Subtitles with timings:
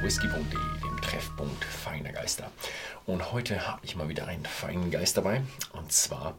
[0.00, 2.50] www.whisky.de, dem Treffpunkt feiner Geister.
[3.04, 5.42] Und heute habe ich mal wieder einen feinen Geist dabei.
[5.72, 6.36] Und zwar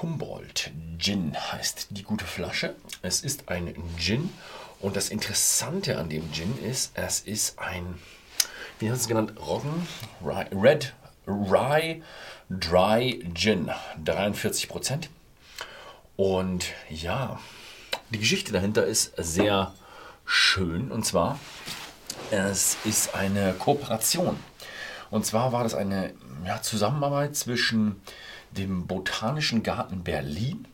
[0.00, 2.74] Humboldt Gin heißt die gute Flasche.
[3.00, 4.30] Es ist ein Gin.
[4.78, 7.98] Und das Interessante an dem Gin ist, es ist ein,
[8.78, 9.86] wie heißt es genannt, Roggen,
[10.22, 10.94] Rye, Red
[11.26, 12.02] Rye
[12.50, 13.70] Dry Gin,
[14.04, 15.08] 43 Prozent.
[16.16, 17.38] Und ja,
[18.10, 19.72] die Geschichte dahinter ist sehr
[20.26, 20.92] schön.
[20.92, 21.38] Und zwar,
[22.30, 24.38] es ist eine Kooperation.
[25.10, 26.14] Und zwar war das eine
[26.46, 28.00] ja, Zusammenarbeit zwischen
[28.52, 30.66] dem Botanischen Garten Berlin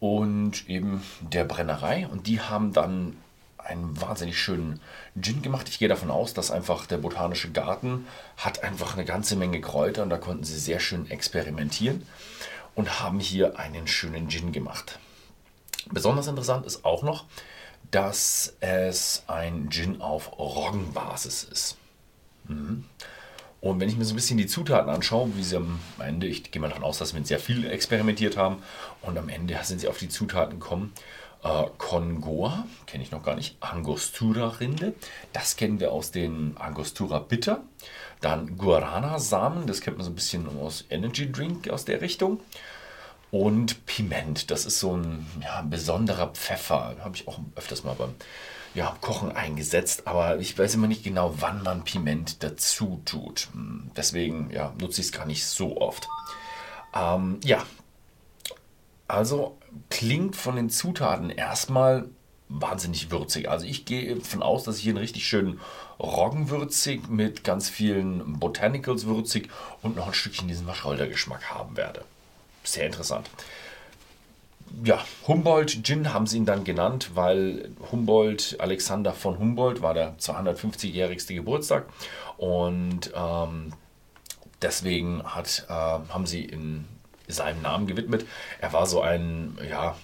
[0.00, 2.06] und eben der Brennerei.
[2.06, 3.16] Und die haben dann
[3.58, 4.80] einen wahnsinnig schönen
[5.20, 5.68] Gin gemacht.
[5.68, 8.06] Ich gehe davon aus, dass einfach der Botanische Garten
[8.38, 12.06] hat einfach eine ganze Menge Kräuter und da konnten sie sehr schön experimentieren
[12.74, 14.98] und haben hier einen schönen Gin gemacht.
[15.90, 17.26] Besonders interessant ist auch noch,
[17.90, 21.76] dass es ein Gin auf Roggenbasis ist.
[22.46, 22.84] Mhm.
[23.60, 26.50] Und wenn ich mir so ein bisschen die Zutaten anschaue, wie sie am Ende, ich
[26.50, 28.62] gehe mal davon aus, dass wir sehr viel experimentiert haben
[29.02, 30.92] und am Ende sind sie auf die Zutaten gekommen.
[31.42, 33.56] Äh, Congoa, kenne ich noch gar nicht.
[33.60, 34.94] Angostura-Rinde,
[35.32, 37.62] das kennen wir aus den Angostura Bitter.
[38.20, 42.40] Dann Guarana-Samen, das kennt man so ein bisschen aus Energy Drink aus der Richtung.
[43.30, 46.96] Und Piment, das ist so ein ja, besonderer Pfeffer.
[47.00, 48.14] Habe ich auch öfters mal beim
[48.74, 53.48] ja, Kochen eingesetzt, aber ich weiß immer nicht genau, wann man Piment dazu tut.
[53.52, 56.08] Hm, deswegen ja, nutze ich es gar nicht so oft.
[56.94, 57.64] Ähm, ja,
[59.08, 59.58] also
[59.90, 62.06] klingt von den Zutaten erstmal
[62.48, 63.50] wahnsinnig würzig.
[63.50, 65.60] Also ich gehe davon aus, dass ich hier einen richtig schönen
[66.00, 69.50] Roggenwürzig mit ganz vielen Botanicals würzig
[69.82, 72.04] und noch ein Stückchen diesen Wacholder-Geschmack haben werde
[72.62, 73.28] sehr interessant.
[74.84, 80.16] Ja, Humboldt Gin haben sie ihn dann genannt, weil Humboldt, Alexander von Humboldt, war der
[80.18, 81.86] 250-jährigste Geburtstag
[82.36, 83.72] und ähm,
[84.62, 86.84] deswegen hat, äh, haben sie in
[87.28, 88.26] seinem Namen gewidmet.
[88.60, 89.96] Er war so ein, ja,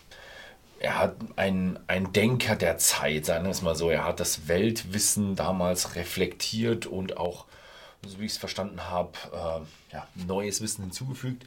[0.79, 3.91] er hat ein, ein Denker der Zeit, sagen wir es mal so.
[3.91, 7.47] Er hat das Weltwissen damals reflektiert und auch,
[8.06, 11.45] so wie ich es verstanden habe, äh, ja, neues Wissen hinzugefügt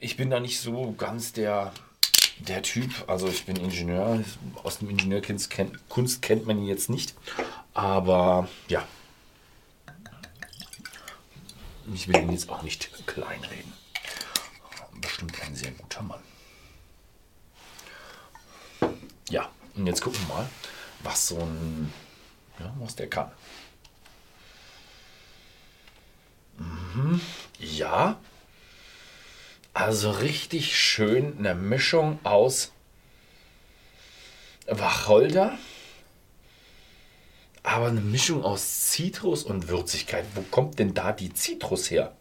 [0.00, 1.72] ich bin da nicht so ganz der,
[2.38, 2.90] der Typ.
[3.06, 4.24] Also ich bin Ingenieur.
[4.64, 7.14] Aus dem Ingenieurkunst kennt, man ihn jetzt nicht.
[7.74, 8.86] Aber ja.
[11.92, 13.72] Ich will ihn jetzt auch nicht kleinreden.
[15.00, 16.20] Bestimmt ein sehr guter Mann.
[19.28, 20.48] Ja, und jetzt gucken wir mal,
[21.00, 21.92] was so ein,
[22.58, 23.30] ja, was der kann.
[26.58, 27.20] Mhm.
[27.58, 28.18] Ja,
[29.72, 32.72] also richtig schön eine Mischung aus
[34.66, 35.58] Wacholder,
[37.62, 40.24] aber eine Mischung aus Zitrus und Würzigkeit.
[40.34, 42.14] Wo kommt denn da die Zitrus her?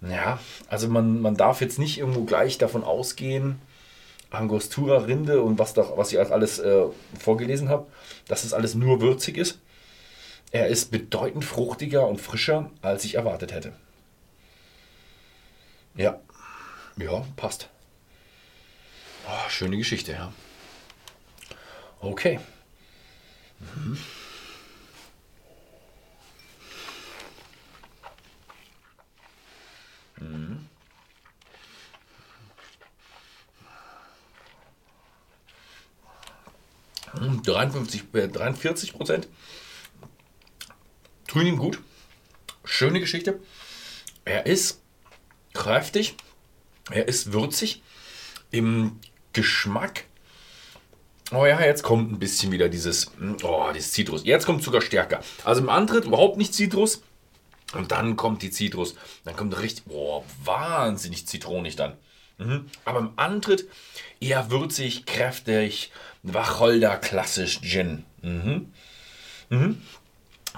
[0.00, 3.60] Ja, also man, man darf jetzt nicht irgendwo gleich davon ausgehen,
[4.30, 6.84] Angostura Rinde und was, doch, was ich alles äh,
[7.18, 7.86] vorgelesen habe,
[8.26, 9.60] dass es alles nur würzig ist.
[10.50, 13.72] Er ist bedeutend fruchtiger und frischer, als ich erwartet hätte.
[15.94, 16.20] Ja,
[16.96, 17.68] ja, passt.
[19.26, 20.32] Oh, schöne Geschichte, ja.
[22.00, 22.40] Okay.
[23.60, 23.98] Mhm.
[30.20, 30.68] Mhm.
[37.20, 39.28] Mhm, 53, äh, 43 Prozent.
[41.26, 41.80] Tun ihm gut.
[42.64, 43.40] Schöne Geschichte.
[44.24, 44.81] Er ist
[45.52, 46.14] kräftig,
[46.90, 47.82] er ist würzig.
[48.50, 49.00] Im
[49.32, 50.04] Geschmack,
[51.32, 53.10] oh ja, jetzt kommt ein bisschen wieder dieses,
[53.42, 54.24] oh, dieses Zitrus.
[54.24, 55.20] Jetzt kommt sogar stärker.
[55.44, 57.02] Also im Antritt überhaupt nicht Zitrus.
[57.72, 58.94] Und dann kommt die Zitrus.
[59.24, 61.94] Dann kommt richtig, boah, wahnsinnig zitronig dann.
[62.38, 62.66] Mhm.
[62.84, 63.66] Aber im Antritt
[64.20, 65.90] eher würzig, kräftig,
[66.22, 68.04] Wacholder, klassisch Gin.
[68.20, 68.72] Mhm.
[69.48, 69.82] Mhm.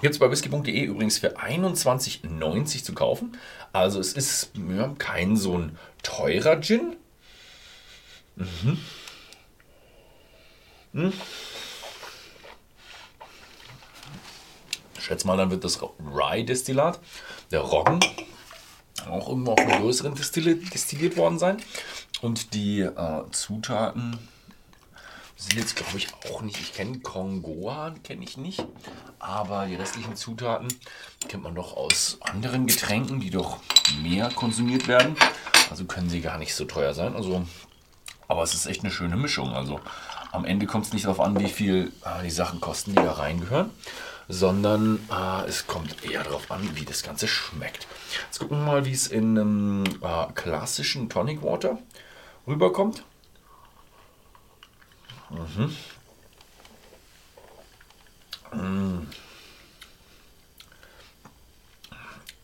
[0.00, 3.36] Gibt es bei whisky.de übrigens für 21,90 zu kaufen.
[3.72, 6.96] Also es ist ja, kein so ein teurer Gin.
[8.36, 8.78] Mhm.
[10.92, 11.12] Hm.
[14.98, 16.98] Schätze mal, dann wird das Rye-Destillat,
[17.50, 18.00] der Roggen,
[19.08, 21.58] auch irgendwo auf einem größeren destilliert worden sein.
[22.22, 24.18] Und die äh, Zutaten
[25.36, 26.58] sind jetzt, glaube ich, auch nicht.
[26.58, 28.64] Ich kenne Kongoa, kenne ich nicht.
[29.24, 30.68] Aber die restlichen Zutaten
[31.28, 33.58] kennt man doch aus anderen Getränken, die doch
[34.02, 35.16] mehr konsumiert werden.
[35.70, 37.16] Also können sie gar nicht so teuer sein.
[37.16, 37.42] Also
[38.28, 39.54] Aber es ist echt eine schöne Mischung.
[39.54, 39.80] Also
[40.30, 43.12] am Ende kommt es nicht darauf an, wie viel äh, die Sachen kosten, die da
[43.12, 43.70] reingehören,
[44.28, 47.86] sondern äh, es kommt eher darauf an, wie das Ganze schmeckt.
[48.26, 51.78] Jetzt gucken wir mal, wie es in einem äh, klassischen Tonic Water
[52.46, 53.04] rüberkommt.
[55.30, 55.74] Mhm.
[58.54, 59.06] Mm.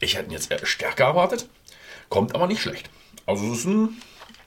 [0.00, 1.48] Ich hätte ihn jetzt stärker erwartet,
[2.08, 2.88] kommt aber nicht schlecht.
[3.26, 4.00] Also es ist ein,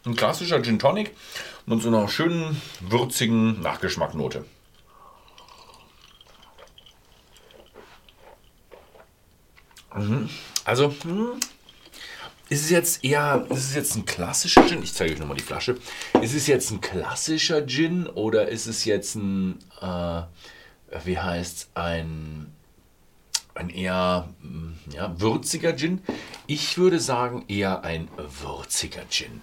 [0.06, 1.16] ein klassischer Gin Tonic
[1.66, 4.46] mit so einer schönen, würzigen Nachgeschmacknote.
[9.96, 10.30] Mhm.
[10.66, 11.40] Also, hm,
[12.50, 14.84] ist es jetzt eher, ist es jetzt ein klassischer Gin?
[14.84, 15.78] Ich zeige euch nochmal die Flasche.
[16.22, 20.22] Ist es jetzt ein klassischer Gin oder ist es jetzt ein, äh,
[21.04, 22.54] wie heißt ein,
[23.56, 26.02] ein eher hm, ja, würziger Gin?
[26.48, 29.42] Ich würde sagen eher ein würziger Gin.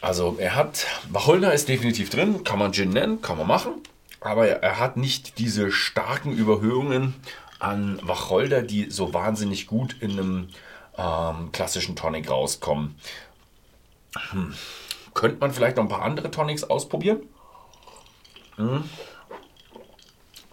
[0.00, 3.72] Also er hat, Wacholder ist definitiv drin, kann man Gin nennen, kann man machen,
[4.20, 7.14] aber er hat nicht diese starken Überhöhungen
[7.58, 10.48] an Wacholder, die so wahnsinnig gut in einem
[10.98, 12.96] ähm, klassischen Tonic rauskommen.
[14.30, 14.54] Hm.
[15.14, 17.22] Könnte man vielleicht noch ein paar andere Tonics ausprobieren,
[18.56, 18.84] hm.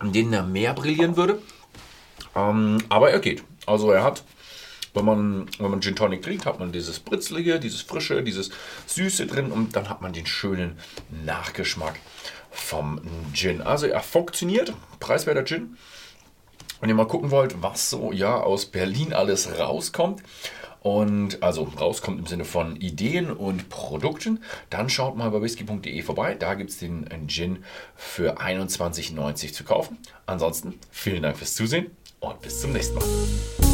[0.01, 1.41] In denen er mehr brillieren würde.
[2.35, 3.43] Ähm, aber er geht.
[3.65, 4.23] Also er hat
[4.93, 8.51] wenn man, wenn man Gin Tonic trinkt, hat man dieses Britzlige, dieses Frische, dieses
[8.87, 10.77] Süße drin und dann hat man den schönen
[11.25, 11.99] Nachgeschmack
[12.49, 12.99] vom
[13.33, 13.61] Gin.
[13.61, 15.77] Also er funktioniert, preiswerter Gin.
[16.81, 20.23] Wenn ihr mal gucken wollt, was so ja aus Berlin alles rauskommt,
[20.81, 26.35] und also rauskommt im Sinne von Ideen und Produkten, dann schaut mal bei whisky.de vorbei.
[26.35, 27.63] Da gibt es den Gin
[27.95, 29.97] für 21,90 zu kaufen.
[30.25, 33.70] Ansonsten vielen Dank fürs Zusehen und bis zum nächsten Mal.